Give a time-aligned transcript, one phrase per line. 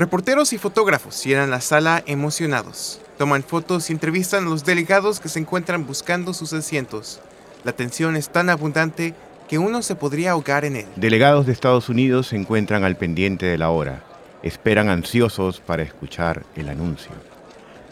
[0.00, 3.02] Reporteros y fotógrafos llenan la sala emocionados.
[3.18, 7.20] Toman fotos y entrevistan a los delegados que se encuentran buscando sus asientos.
[7.64, 9.12] La tensión es tan abundante
[9.46, 10.86] que uno se podría ahogar en él.
[10.96, 14.02] Delegados de Estados Unidos se encuentran al pendiente de la hora.
[14.42, 17.12] Esperan ansiosos para escuchar el anuncio.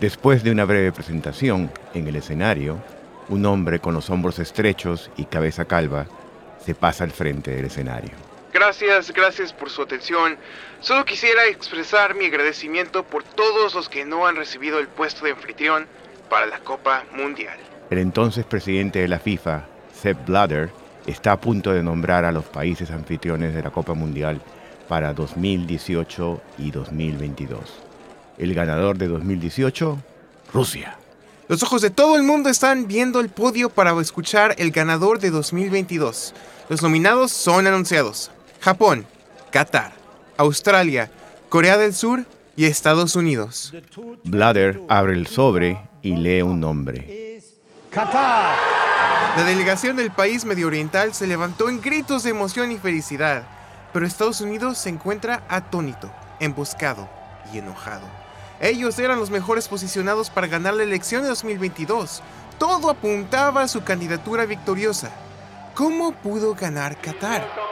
[0.01, 2.79] Después de una breve presentación en el escenario,
[3.29, 6.07] un hombre con los hombros estrechos y cabeza calva
[6.65, 8.28] se pasa al frente del escenario.
[8.53, 10.37] Gracias, gracias por su atención.
[10.81, 15.33] Solo quisiera expresar mi agradecimiento por todos los que no han recibido el puesto de
[15.33, 15.87] anfitrión
[16.31, 17.59] para la Copa Mundial.
[17.91, 20.71] El entonces presidente de la FIFA, Sepp Blatter,
[21.07, 24.41] está a punto de nombrar a los países anfitriones de la Copa Mundial
[24.89, 27.61] para 2018 y 2022.
[28.39, 29.99] El ganador de 2018,
[30.53, 30.97] Rusia.
[31.49, 35.31] Los ojos de todo el mundo están viendo el podio para escuchar el ganador de
[35.31, 36.35] 2022.
[36.69, 38.31] Los nominados son anunciados.
[38.61, 39.07] Japón,
[39.51, 39.93] Qatar,
[40.37, 41.11] Australia,
[41.49, 42.25] Corea del Sur
[42.57, 43.73] y Estados Unidos.
[44.25, 47.41] Blatter abre el sobre y lee un nombre.
[47.91, 48.57] Qatar.
[49.37, 53.45] La delegación del país medio oriental se levantó en gritos de emoción y felicidad,
[53.93, 56.11] pero Estados Unidos se encuentra atónito,
[56.41, 57.09] emboscado
[57.53, 58.07] y enojado.
[58.61, 62.23] Ellos eran los mejores posicionados para ganar la elección de 2022.
[62.59, 65.11] Todo apuntaba a su candidatura victoriosa.
[65.77, 67.68] ¿Cómo pudo ganar Qatar?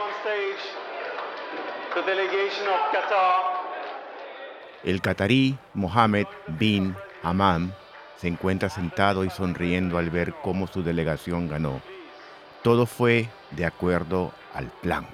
[4.83, 6.27] El catarí Mohammed
[6.59, 7.71] bin Amam
[8.19, 11.81] se encuentra sentado y sonriendo al ver cómo su delegación ganó.
[12.63, 15.07] Todo fue de acuerdo al plan.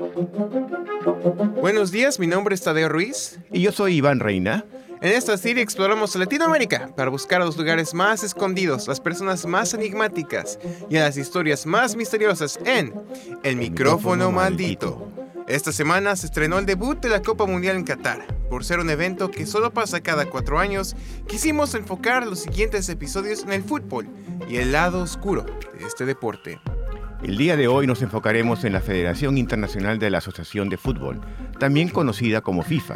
[1.62, 3.40] Buenos días, mi nombre es Tadeo Ruiz.
[3.52, 4.66] Y yo soy Iván Reina.
[5.02, 9.74] En esta serie exploramos Latinoamérica para buscar a los lugares más escondidos, las personas más
[9.74, 10.60] enigmáticas
[10.90, 12.94] y a las historias más misteriosas en
[13.44, 15.23] El micrófono maldito.
[15.48, 18.26] Esta semana se estrenó el debut de la Copa Mundial en Qatar.
[18.50, 20.96] Por ser un evento que solo pasa cada cuatro años,
[21.28, 24.08] quisimos enfocar los siguientes episodios en el fútbol
[24.48, 25.46] y el lado oscuro
[25.78, 26.62] de este deporte.
[27.22, 31.20] El día de hoy nos enfocaremos en la Federación Internacional de la Asociación de Fútbol,
[31.60, 32.96] también conocida como FIFA,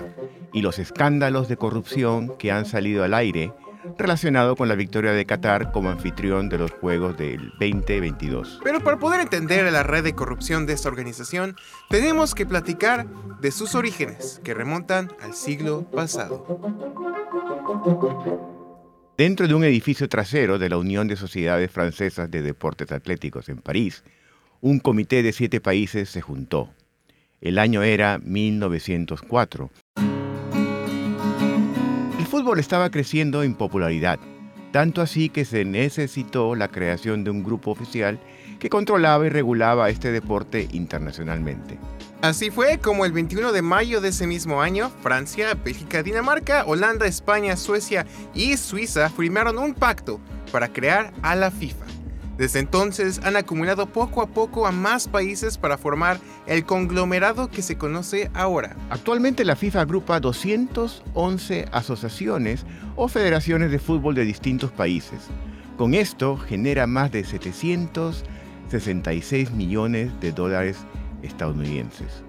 [0.54, 3.54] y los escándalos de corrupción que han salido al aire
[3.98, 8.60] relacionado con la victoria de Qatar como anfitrión de los Juegos del 2022.
[8.64, 11.56] Pero para poder entender la red de corrupción de esta organización,
[11.90, 13.08] tenemos que platicar
[13.42, 16.46] de sus orígenes, que remontan al siglo pasado.
[19.18, 23.58] Dentro de un edificio trasero de la Unión de Sociedades Francesas de Deportes Atléticos en
[23.58, 24.04] París,
[24.62, 26.72] un comité de siete países se juntó.
[27.42, 29.70] El año era 1904.
[32.48, 34.20] Fútbol estaba creciendo en popularidad,
[34.72, 38.22] tanto así que se necesitó la creación de un grupo oficial
[38.58, 41.78] que controlaba y regulaba este deporte internacionalmente.
[42.22, 47.06] Así fue como el 21 de mayo de ese mismo año, Francia, Bélgica, Dinamarca, Holanda,
[47.06, 51.87] España, Suecia y Suiza firmaron un pacto para crear a la FIFA.
[52.38, 57.64] Desde entonces han acumulado poco a poco a más países para formar el conglomerado que
[57.64, 58.76] se conoce ahora.
[58.92, 62.64] Actualmente la FIFA agrupa 211 asociaciones
[62.96, 65.22] o federaciones de fútbol de distintos países.
[65.78, 70.78] Con esto genera más de 766 millones de dólares
[71.24, 72.24] estadounidenses.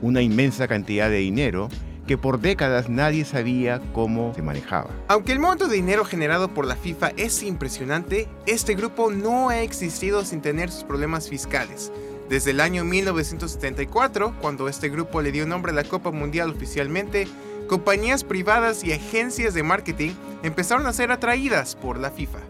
[0.00, 1.68] Una inmensa cantidad de dinero
[2.12, 4.90] que por décadas nadie sabía cómo se manejaba.
[5.08, 9.62] Aunque el monto de dinero generado por la FIFA es impresionante, este grupo no ha
[9.62, 11.90] existido sin tener sus problemas fiscales.
[12.28, 17.28] Desde el año 1974, cuando este grupo le dio nombre a la Copa Mundial oficialmente,
[17.66, 20.10] compañías privadas y agencias de marketing
[20.42, 22.40] empezaron a ser atraídas por la FIFA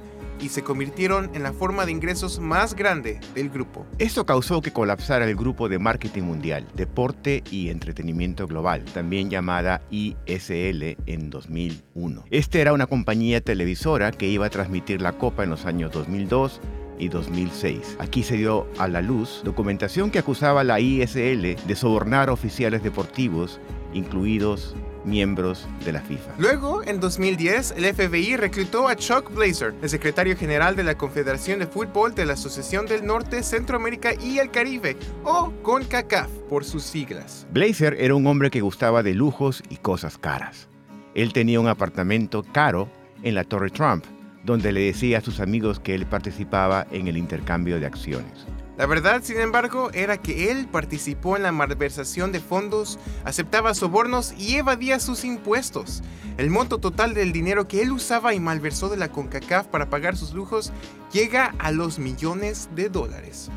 [0.42, 3.86] y se convirtieron en la forma de ingresos más grande del grupo.
[3.98, 9.80] Esto causó que colapsara el grupo de marketing mundial, deporte y entretenimiento global, también llamada
[9.90, 12.24] ISL en 2001.
[12.30, 16.60] Este era una compañía televisora que iba a transmitir la Copa en los años 2002
[16.98, 17.96] y 2006.
[18.00, 22.82] Aquí se dio a la luz documentación que acusaba a la ISL de sobornar oficiales
[22.82, 23.60] deportivos,
[23.94, 24.74] incluidos
[25.04, 26.32] miembros de la FIFA.
[26.38, 31.58] Luego, en 2010, el FBI reclutó a Chuck Blazer, el secretario general de la Confederación
[31.58, 36.82] de Fútbol de la Asociación del Norte, Centroamérica y el Caribe, o CONCACAF por sus
[36.82, 37.46] siglas.
[37.52, 40.68] Blazer era un hombre que gustaba de lujos y cosas caras.
[41.14, 42.88] Él tenía un apartamento caro
[43.22, 44.04] en la Torre Trump,
[44.44, 48.46] donde le decía a sus amigos que él participaba en el intercambio de acciones.
[48.78, 54.32] La verdad, sin embargo, era que él participó en la malversación de fondos, aceptaba sobornos
[54.38, 56.02] y evadía sus impuestos.
[56.38, 60.16] El monto total del dinero que él usaba y malversó de la CONCACAF para pagar
[60.16, 60.72] sus lujos
[61.12, 63.50] llega a los millones de dólares.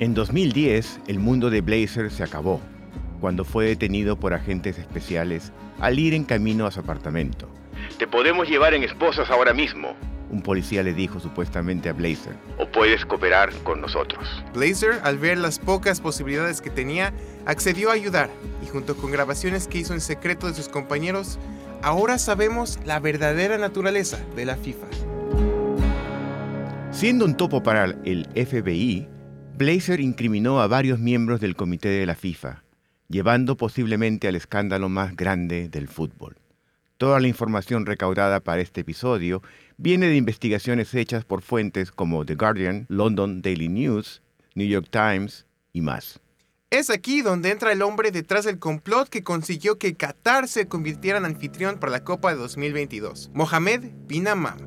[0.00, 2.60] En 2010, el mundo de Blazer se acabó.
[3.20, 7.48] cuando fue detenido por agentes especiales al ir en camino a su apartamento.
[7.98, 9.94] Te podemos llevar en esposas ahora mismo,
[10.30, 12.34] un policía le dijo supuestamente a Blazer.
[12.58, 14.24] O puedes cooperar con nosotros.
[14.54, 17.12] Blazer, al ver las pocas posibilidades que tenía,
[17.46, 18.30] accedió a ayudar
[18.62, 21.38] y junto con grabaciones que hizo en secreto de sus compañeros,
[21.82, 24.86] ahora sabemos la verdadera naturaleza de la FIFA.
[26.92, 29.08] Siendo un topo para el FBI,
[29.56, 32.64] Blazer incriminó a varios miembros del comité de la FIFA,
[33.08, 36.36] llevando posiblemente al escándalo más grande del fútbol.
[36.96, 39.42] Toda la información recaudada para este episodio
[39.80, 44.20] viene de investigaciones hechas por fuentes como The Guardian, London Daily News,
[44.54, 46.20] New York Times y más.
[46.68, 51.18] Es aquí donde entra el hombre detrás del complot que consiguió que Qatar se convirtiera
[51.18, 54.58] en anfitrión para la Copa de 2022, Mohamed Bin Amam.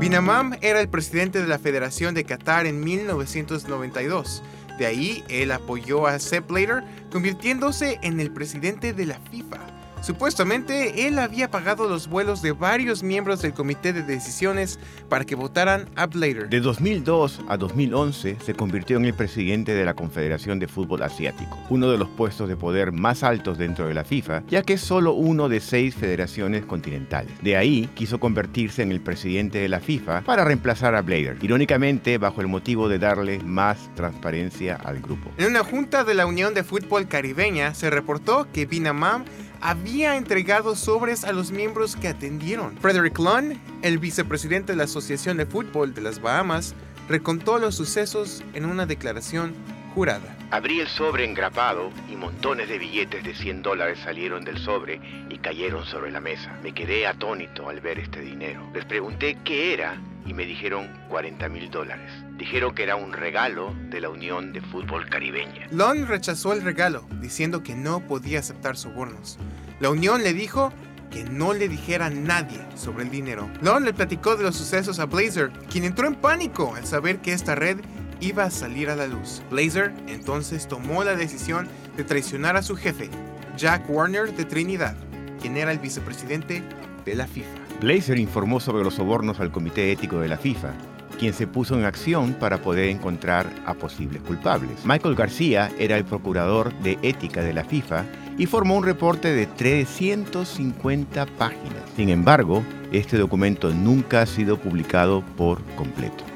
[0.00, 4.42] Bin Amam era el presidente de la Federación de Qatar en 1992.
[4.78, 6.82] De ahí, él apoyó a Sepp Blatter,
[7.12, 9.81] convirtiéndose en el presidente de la FIFA.
[10.02, 15.36] Supuestamente, él había pagado los vuelos de varios miembros del comité de decisiones para que
[15.36, 16.48] votaran a Blader.
[16.48, 21.56] De 2002 a 2011 se convirtió en el presidente de la Confederación de Fútbol Asiático,
[21.70, 24.80] uno de los puestos de poder más altos dentro de la FIFA, ya que es
[24.80, 27.32] solo uno de seis federaciones continentales.
[27.40, 32.18] De ahí quiso convertirse en el presidente de la FIFA para reemplazar a Blader, irónicamente
[32.18, 35.30] bajo el motivo de darle más transparencia al grupo.
[35.38, 39.24] En una junta de la Unión de Fútbol Caribeña se reportó que Binamam
[39.62, 42.76] había entregado sobres a los miembros que atendieron.
[42.78, 46.74] Frederick Lunn, el vicepresidente de la Asociación de Fútbol de las Bahamas,
[47.08, 49.54] recontó los sucesos en una declaración
[49.94, 50.36] jurada.
[50.52, 55.00] Abrí el sobre engrapado y montones de billetes de 100 dólares salieron del sobre
[55.30, 56.54] y cayeron sobre la mesa.
[56.62, 58.70] Me quedé atónito al ver este dinero.
[58.74, 62.12] Les pregunté qué era y me dijeron 40 mil dólares.
[62.36, 65.68] Dijeron que era un regalo de la Unión de Fútbol Caribeña.
[65.70, 69.38] Lon rechazó el regalo, diciendo que no podía aceptar sobornos.
[69.80, 70.70] La Unión le dijo
[71.10, 73.48] que no le dijera a nadie sobre el dinero.
[73.62, 77.32] Lon le platicó de los sucesos a Blazer, quien entró en pánico al saber que
[77.32, 77.78] esta red
[78.22, 79.42] iba a salir a la luz.
[79.50, 83.10] Blazer entonces tomó la decisión de traicionar a su jefe,
[83.56, 84.96] Jack Warner de Trinidad,
[85.40, 86.62] quien era el vicepresidente
[87.04, 87.50] de la FIFA.
[87.80, 90.72] Blazer informó sobre los sobornos al Comité Ético de la FIFA,
[91.18, 94.84] quien se puso en acción para poder encontrar a posibles culpables.
[94.84, 98.04] Michael García era el procurador de ética de la FIFA
[98.38, 101.82] y formó un reporte de 350 páginas.
[101.96, 106.31] Sin embargo, este documento nunca ha sido publicado por completo.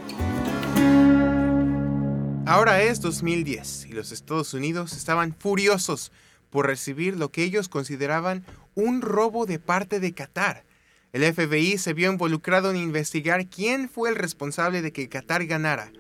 [2.47, 6.13] Ahora es 2010 y los Estados Unidos estaban furiosos
[6.49, 8.45] por recibir lo que ellos consideraban
[8.75, 10.65] un robo de parte de Qatar
[11.17, 15.91] el FBI se vio involucrado en investigar quién fue el responsable de que Qatar ganara.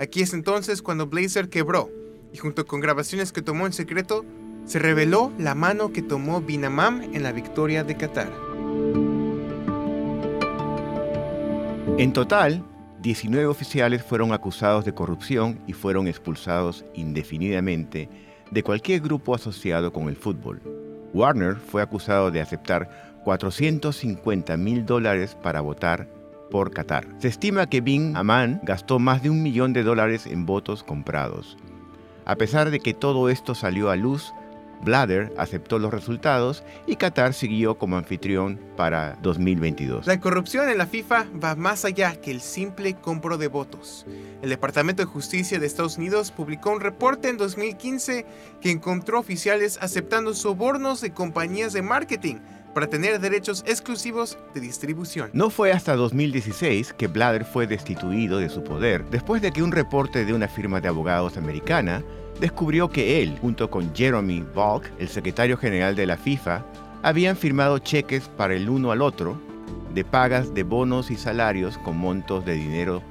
[0.00, 1.90] Aquí es entonces cuando Blazer quebró,
[2.32, 4.24] y junto con grabaciones que tomó en secreto,
[4.64, 8.32] se reveló la mano que tomó Binamam en la victoria de Qatar.
[11.98, 12.64] En total,
[13.02, 18.08] 19 oficiales fueron acusados de corrupción y fueron expulsados indefinidamente
[18.52, 20.62] de cualquier grupo asociado con el fútbol.
[21.12, 26.08] Warner fue acusado de aceptar 450 mil dólares para votar
[26.48, 27.04] por Qatar.
[27.18, 31.56] Se estima que Bin Aman gastó más de un millón de dólares en votos comprados.
[32.24, 34.32] A pesar de que todo esto salió a luz,
[34.82, 40.06] Blatter aceptó los resultados y Qatar siguió como anfitrión para 2022.
[40.06, 44.06] La corrupción en la FIFA va más allá que el simple compro de votos.
[44.42, 48.26] El Departamento de Justicia de Estados Unidos publicó un reporte en 2015
[48.60, 52.36] que encontró oficiales aceptando sobornos de compañías de marketing
[52.74, 55.30] para tener derechos exclusivos de distribución.
[55.32, 59.72] No fue hasta 2016 que Blatter fue destituido de su poder, después de que un
[59.72, 62.02] reporte de una firma de abogados americana
[62.40, 66.64] descubrió que él, junto con Jeremy Valk, el secretario general de la FIFA,
[67.02, 69.40] habían firmado cheques para el uno al otro
[69.94, 73.02] de pagas de bonos y salarios con montos de dinero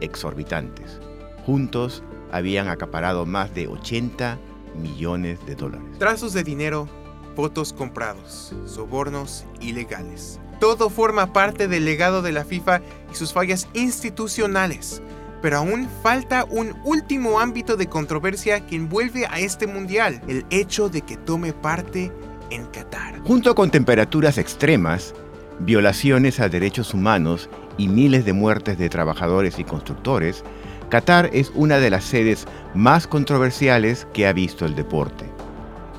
[0.00, 1.00] exorbitantes.
[1.44, 4.38] Juntos habían acaparado más de 80
[4.80, 5.86] millones de dólares.
[5.98, 6.88] Trazos de dinero
[7.36, 10.40] votos comprados, sobornos ilegales.
[10.60, 15.02] Todo forma parte del legado de la FIFA y sus fallas institucionales.
[15.42, 20.88] Pero aún falta un último ámbito de controversia que envuelve a este mundial, el hecho
[20.88, 22.12] de que tome parte
[22.50, 23.20] en Qatar.
[23.24, 25.14] Junto con temperaturas extremas,
[25.58, 30.44] violaciones a derechos humanos y miles de muertes de trabajadores y constructores,
[30.90, 35.24] Qatar es una de las sedes más controversiales que ha visto el deporte.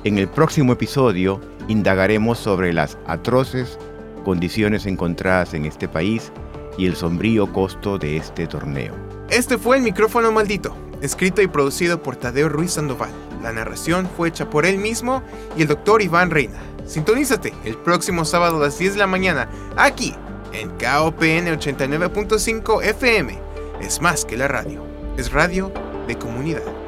[0.04, 3.78] En el próximo episodio indagaremos sobre las atroces
[4.24, 6.32] condiciones encontradas en este país
[6.78, 9.13] y el sombrío costo de este torneo.
[9.34, 13.10] Este fue el micrófono maldito, escrito y producido por Tadeo Ruiz Sandoval.
[13.42, 15.24] La narración fue hecha por él mismo
[15.56, 16.60] y el doctor Iván Reina.
[16.86, 20.14] Sintonízate el próximo sábado a las 10 de la mañana aquí
[20.52, 23.36] en KOPN 89.5 FM.
[23.80, 24.84] Es más que la radio,
[25.16, 25.72] es radio
[26.06, 26.83] de comunidad.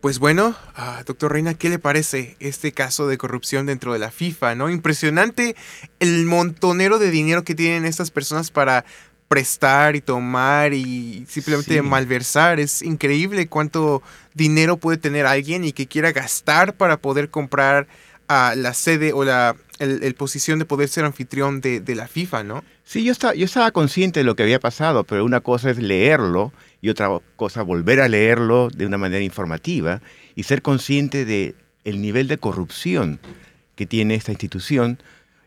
[0.00, 4.12] Pues bueno, uh, doctor Reina, ¿qué le parece este caso de corrupción dentro de la
[4.12, 4.54] FIFA?
[4.54, 4.70] ¿No?
[4.70, 5.56] Impresionante
[5.98, 8.84] el montonero de dinero que tienen estas personas para
[9.26, 11.82] prestar y tomar y simplemente sí.
[11.82, 12.60] malversar.
[12.60, 14.00] Es increíble cuánto
[14.34, 17.88] dinero puede tener alguien y que quiera gastar para poder comprar
[18.28, 22.06] uh, la sede o la el, el, posición de poder ser anfitrión de, de, la
[22.06, 22.64] FIFA, ¿no?
[22.84, 25.78] Sí, yo estaba, yo estaba consciente de lo que había pasado, pero una cosa es
[25.78, 30.00] leerlo y otra cosa volver a leerlo de una manera informativa
[30.34, 31.54] y ser consciente de
[31.84, 33.20] el nivel de corrupción
[33.74, 34.98] que tiene esta institución,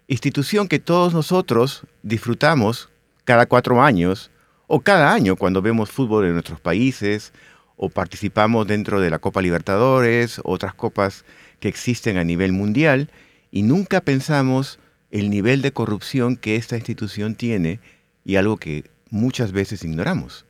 [0.08, 2.90] institución que todos nosotros disfrutamos
[3.26, 4.32] cada cuatro años
[4.68, 7.34] o cada año cuando vemos fútbol en nuestros países
[7.76, 11.26] o participamos dentro de la Copa Libertadores, otras copas
[11.60, 13.10] que existen a nivel mundial
[13.52, 14.80] y nunca pensamos
[15.12, 17.80] el nivel de corrupción que esta institución tiene
[18.24, 20.46] y algo que muchas veces ignoramos.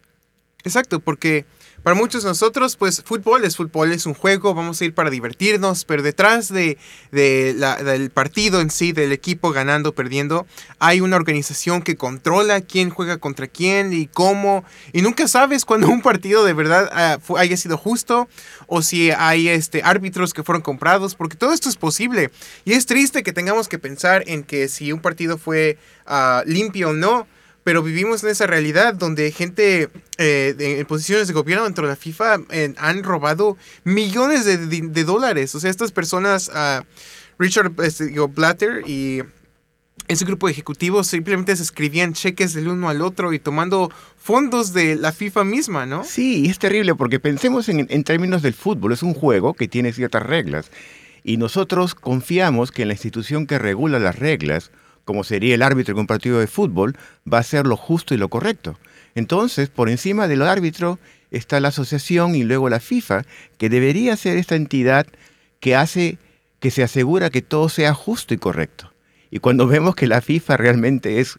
[0.64, 1.46] Exacto, porque
[1.84, 5.10] para muchos de nosotros, pues fútbol es fútbol, es un juego, vamos a ir para
[5.10, 6.78] divertirnos, pero detrás de,
[7.12, 10.46] la, del partido en sí, del equipo ganando, perdiendo,
[10.78, 14.64] hay una organización que controla quién juega contra quién y cómo,
[14.94, 18.30] y nunca sabes cuando un partido de verdad uh, haya sido justo
[18.68, 22.30] o si hay este, árbitros que fueron comprados, porque todo esto es posible.
[22.64, 26.90] Y es triste que tengamos que pensar en que si un partido fue uh, limpio
[26.90, 27.28] o no,
[27.64, 31.96] pero vivimos en esa realidad donde gente eh, en posiciones de gobierno dentro de la
[31.96, 35.54] FIFA eh, han robado millones de, de, dólares.
[35.56, 36.84] O sea, estas personas, uh,
[37.38, 39.22] Richard este, Blatter y
[40.08, 44.74] ese grupo de ejecutivos simplemente se escribían cheques del uno al otro y tomando fondos
[44.74, 46.04] de la FIFA misma, ¿no?
[46.04, 48.94] Sí, es terrible porque pensemos en, en términos del fútbol.
[48.94, 50.72] Es un juego que tiene ciertas reglas
[51.24, 54.72] y nosotros confiamos que la institución que regula las reglas
[55.12, 56.96] como sería el árbitro de un partido de fútbol,
[57.32, 58.80] va a ser lo justo y lo correcto.
[59.14, 61.00] Entonces, por encima del árbitro
[61.32, 63.24] está la asociación y luego la FIFA,
[63.58, 65.06] que debería ser esta entidad
[65.60, 66.18] que hace,
[66.62, 68.94] que se asegura que todo sea justo y correcto.
[69.32, 71.38] Y cuando vemos que la FIFA realmente es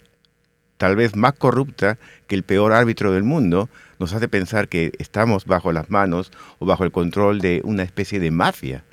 [0.77, 5.47] tal vez más corrupta que el peor árbitro del mundo, nos hace pensar que estamos
[5.47, 8.85] bajo las manos o bajo el control de una especie de mafia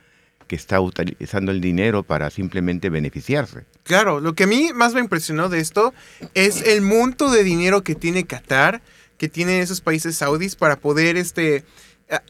[0.47, 3.65] que está utilizando el dinero para simplemente beneficiarse.
[3.89, 5.95] Claro, lo que a mí más me impresionó de esto
[6.35, 8.83] es el monto de dinero que tiene Qatar,
[9.17, 11.65] que tienen esos países saudíes para poder este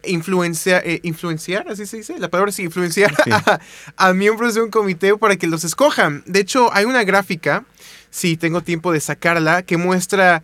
[0.06, 3.30] influenciar, eh, influenciar, así se dice, la palabra sí, influenciar sí.
[3.30, 3.60] A,
[3.98, 6.24] a, miembros de un comité para que los escojan.
[6.26, 7.66] De hecho, hay una gráfica,
[8.10, 10.44] si tengo tiempo de sacarla, que muestra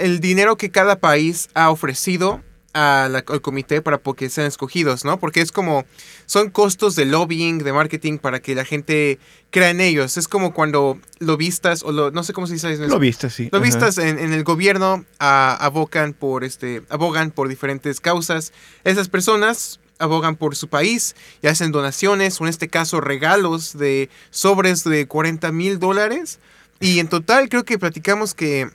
[0.00, 5.04] el dinero que cada país ha ofrecido a la, al comité para que sean escogidos,
[5.04, 5.18] ¿no?
[5.18, 5.84] Porque es como,
[6.26, 9.18] son costos de lobbying, de marketing para que la gente
[9.50, 10.16] crea en ellos.
[10.16, 12.76] Es como cuando lobistas, o lo, no sé cómo se dice.
[12.88, 13.48] Lobistas, sí.
[13.52, 18.52] Lobistas en, en, el gobierno a, abocan por este, abogan por diferentes causas.
[18.84, 24.10] Esas personas abogan por su país y hacen donaciones, o en este caso regalos de
[24.30, 26.38] sobres de 40 mil dólares.
[26.80, 28.70] Y en total creo que platicamos que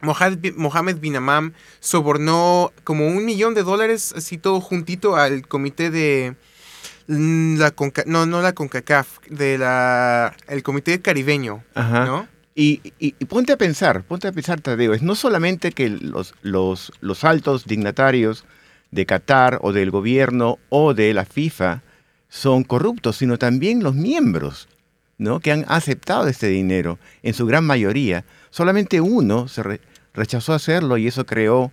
[0.00, 6.34] Mohamed bin Amam sobornó como un millón de dólares, así todo juntito al comité de
[7.06, 12.04] la Conca, no, no la CONCACAF, de la el comité caribeño, Ajá.
[12.04, 12.28] ¿no?
[12.54, 16.34] Y, y, y, ponte a pensar, ponte a pensar, Tadeo, es no solamente que los,
[16.42, 18.44] los, los altos dignatarios
[18.90, 21.82] de Qatar o del gobierno o de la FIFA
[22.28, 24.68] son corruptos, sino también los miembros,
[25.18, 25.40] ¿no?
[25.40, 28.24] Que han aceptado este dinero, en su gran mayoría.
[28.50, 29.80] Solamente uno se, re,
[30.14, 31.72] rechazó hacerlo y eso creó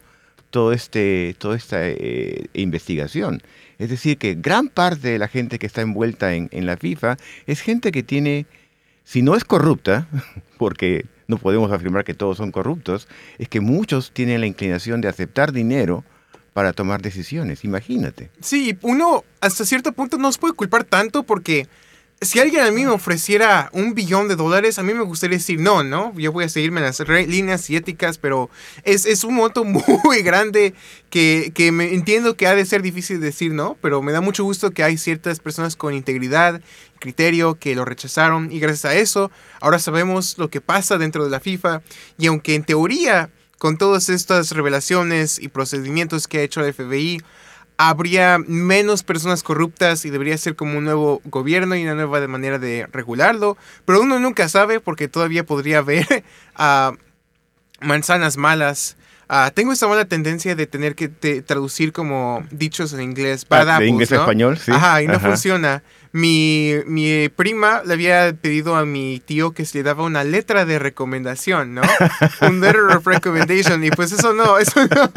[0.50, 3.41] todo este, toda esta eh, investigación.
[3.79, 7.17] Es decir, que gran parte de la gente que está envuelta en, en, la FIFA
[7.46, 8.46] es gente que tiene,
[9.03, 10.08] si no es corrupta,
[10.58, 15.10] porque no podemos afirmar que todos son corruptos, es que muchos tienen la inclinación de
[15.10, 16.03] aceptar dinero
[16.53, 18.32] para tomar decisiones, imagínate.
[18.41, 21.67] Sí, uno hasta cierto punto no se puede culpar tanto porque
[22.19, 25.59] si alguien a mí me ofreciera un billón de dólares, a mí me gustaría decir
[25.59, 26.17] no, ¿no?
[26.17, 28.50] Yo voy a seguirme las líneas y éticas, pero
[28.83, 29.63] es, es un monto
[30.03, 30.74] muy grande
[31.12, 34.43] que, que, me entiendo que ha de ser difícil decir no, pero me da mucho
[34.43, 36.59] gusto que hay ciertas personas con integridad,
[37.00, 39.29] criterio, que lo rechazaron y gracias a eso
[39.62, 41.83] ahora sabemos lo que pasa dentro de la FIFA
[42.17, 47.21] y aunque en teoría con todas estas revelaciones y procedimientos que ha hecho el FBI,
[47.77, 52.57] habría menos personas corruptas y debería ser como un nuevo gobierno y una nueva manera
[52.60, 53.55] de regularlo.
[53.86, 56.24] Pero uno nunca sabe porque todavía podría haber
[56.60, 56.96] uh,
[57.86, 58.98] manzanas malas.
[59.29, 63.46] Ah, tengo esta mala tendencia de tener que te- traducir como dichos en inglés.
[63.50, 64.72] Ah, bad de apples, inglés a español, sí.
[64.72, 65.27] Ajá, y no Ajá.
[65.29, 65.84] funciona.
[66.11, 70.65] Mi, mi prima le había pedido a mi tío que se le daba una letra
[70.65, 71.81] de recomendación, ¿no?
[72.41, 73.83] Un letter of recommendation.
[73.83, 75.11] Y pues eso no, eso no.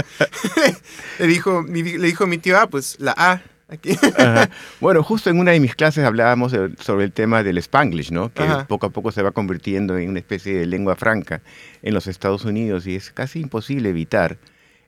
[1.18, 3.42] le, dijo, mi- le dijo mi tío, ah, pues la A.
[3.68, 3.96] Aquí.
[4.80, 8.32] Bueno, justo en una de mis clases hablábamos sobre el tema del Spanglish, ¿no?
[8.32, 8.66] Que Ajá.
[8.66, 11.40] poco a poco se va convirtiendo en una especie de lengua franca
[11.82, 14.38] en los Estados Unidos y es casi imposible evitar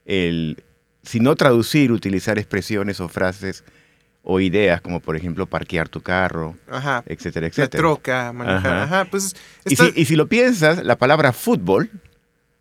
[0.04, 0.64] el,
[1.04, 3.62] si no traducir, utilizar expresiones o frases
[4.24, 7.02] o ideas como por ejemplo parquear tu carro, Ajá.
[7.06, 7.80] etcétera, La etcétera.
[7.80, 8.76] troca, manejar.
[8.76, 8.82] Ajá.
[9.00, 9.34] Ajá, pues.
[9.64, 11.90] Y si, y si lo piensas, la palabra fútbol,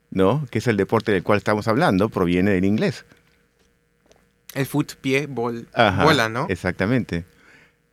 [0.10, 0.46] ¿no?
[0.50, 3.06] Que es el deporte del cual estamos hablando, proviene del inglés.
[4.54, 5.68] El foot, pie, bol,
[6.04, 6.46] bola, ¿no?
[6.50, 7.24] Exactamente.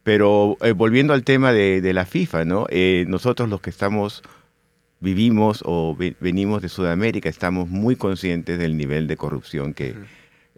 [0.03, 2.67] Pero eh, volviendo al tema de, de la FIFA, ¿no?
[2.71, 4.23] Eh, nosotros los que estamos,
[5.01, 9.95] vivimos o ve- venimos de Sudamérica, estamos muy conscientes del nivel de corrupción que.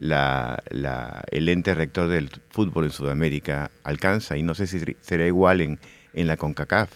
[0.01, 4.37] La, la- el ente rector del fútbol en Sudamérica alcanza.
[4.37, 5.79] Y no sé si ser- será igual en,
[6.15, 6.91] en la CONCACAF.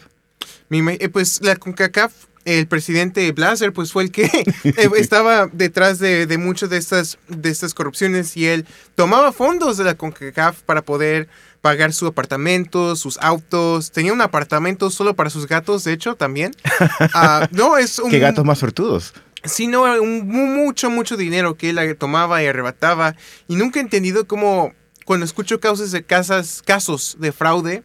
[0.70, 2.12] Eh, pues la CONCACAF,
[2.44, 4.24] el presidente Blaser, pues fue el que
[4.64, 9.76] eh, estaba detrás de, de muchas de estas, de estas corrupciones y él tomaba fondos
[9.76, 11.28] de la CONCACAF para poder
[11.60, 13.90] pagar su apartamento, sus autos.
[13.90, 16.52] Tenía un apartamento solo para sus gatos, de hecho, también.
[17.14, 18.10] Ah, no, es un...
[18.10, 19.14] ¿Qué gatos más sortudos?
[19.44, 23.14] Sí, no, un, mu- mucho, mucho dinero que él tomaba y arrebataba.
[23.48, 24.72] Y nunca he entendido cómo,
[25.04, 27.82] cuando escucho casos de casas, casos de fraude,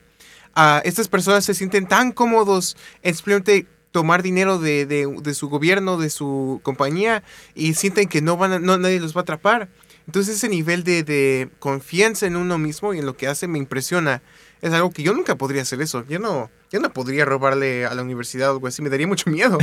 [0.56, 5.50] ah, estas personas se sienten tan cómodos en simplemente tomar dinero de, de- de su
[5.50, 7.24] gobierno, de su compañía,
[7.56, 9.68] y sienten que no van a- no, nadie los va a atrapar.
[10.08, 13.60] Entonces ese nivel de, de confianza en uno mismo y en lo que hace me
[13.60, 14.22] impresiona.
[14.62, 16.04] Es algo que yo nunca podría hacer eso.
[16.10, 18.82] Yo no, yo no podría robarle a la universidad o algo así.
[18.82, 19.58] Me daría mucho miedo,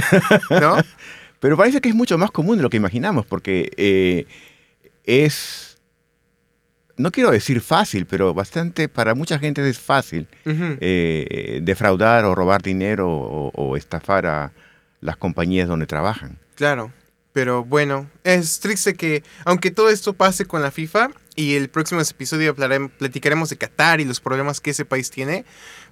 [0.51, 0.77] ¿no?
[1.41, 4.27] Pero parece que es mucho más común de lo que imaginamos, porque eh,
[5.05, 5.79] es,
[6.97, 10.77] no quiero decir fácil, pero bastante, para mucha gente es fácil Ujú.
[10.81, 14.53] eh, defraudar o robar dinero o, o estafar a
[15.01, 16.39] las compañías donde trabajan.
[16.55, 16.91] Claro,
[17.33, 22.01] pero bueno, es triste que, aunque todo esto pase con la FIFA y el próximo
[22.01, 25.45] episodio platicaremos de Qatar y los problemas que ese país tiene,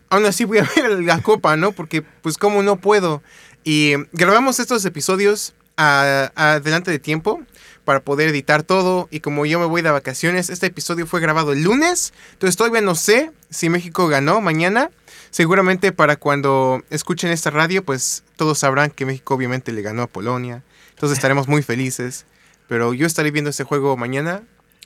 [0.08, 1.72] aún así voy a ver la copa, ¿no?
[1.72, 3.22] Porque, pues, como no puedo.
[3.64, 7.42] Y grabamos estos episodios a, a- delante de tiempo
[7.84, 9.08] para poder editar todo.
[9.10, 12.12] Y como yo me voy de vacaciones, este episodio fue grabado el lunes.
[12.32, 14.90] Entonces todavía no sé si México ganó mañana.
[15.30, 20.06] Seguramente para cuando escuchen esta radio, pues todos sabrán que México obviamente le ganó a
[20.06, 20.62] Polonia.
[20.90, 22.26] Entonces estaremos muy felices.
[22.68, 24.42] Pero yo estaré viendo este juego mañana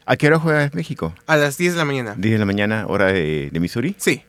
[0.07, 1.15] ¿A qué hora juega México?
[1.27, 2.15] a las 10 de la mañana.
[2.17, 3.95] 10 de la mañana, hora de, de Missouri.
[3.99, 4.25] Sí.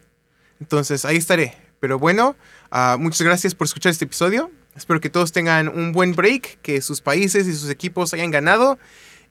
[0.59, 1.55] Entonces ahí estaré.
[1.79, 2.35] Pero bueno,
[2.71, 4.51] ah, muchas gracias por escuchar este episodio.
[4.75, 8.77] Espero que todos tengan un buen break, que sus países y sus equipos hayan ganado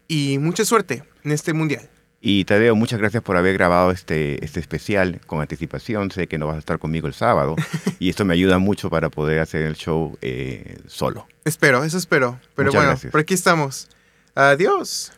[0.07, 1.89] y mucha suerte en este mundial.
[2.21, 6.11] Y Tadeo, muchas gracias por haber grabado este, este especial con anticipación.
[6.11, 7.55] Sé que no vas a estar conmigo el sábado
[8.01, 11.29] y esto me ayuda mucho para poder hacer el show eh, solo.
[11.45, 12.41] Espero, eso espero.
[12.57, 13.13] Pero Muchas bueno, gracias.
[13.13, 13.89] por aquí estamos.
[14.35, 15.13] Adiós.